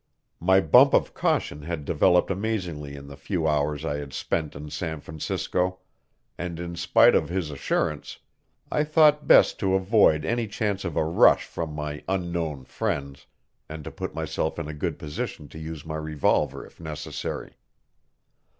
My 0.39 0.61
bump 0.61 0.95
of 0.95 1.13
caution 1.13 1.61
had 1.61 1.85
developed 1.85 2.31
amazingly 2.31 2.95
in 2.95 3.05
the 3.05 3.15
few 3.15 3.47
hours 3.47 3.85
I 3.85 3.97
had 3.97 4.13
spent 4.13 4.55
in 4.55 4.71
San 4.71 4.99
Francisco, 4.99 5.77
and, 6.39 6.59
in 6.59 6.75
spite 6.75 7.13
of 7.13 7.29
his 7.29 7.51
assurance, 7.51 8.17
I 8.71 8.83
thought 8.83 9.27
best 9.27 9.59
to 9.59 9.75
avoid 9.75 10.25
any 10.25 10.47
chance 10.47 10.83
of 10.85 10.97
a 10.97 11.05
rush 11.05 11.45
from 11.45 11.73
my 11.75 12.03
unknown 12.07 12.65
friends, 12.65 13.27
and 13.69 13.83
to 13.83 13.91
put 13.91 14.15
myself 14.15 14.57
in 14.57 14.67
a 14.67 14.73
good 14.73 14.97
position 14.97 15.47
to 15.49 15.59
use 15.59 15.85
my 15.85 15.97
revolver 15.97 16.65
if 16.65 16.79
necessary. 16.79 17.57